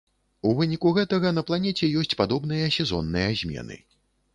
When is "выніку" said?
0.59-0.93